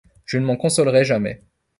Je 0.25 0.39
ne 0.39 0.45
m’en 0.45 0.57
consolerai 0.57 1.05
jamais. 1.05 1.43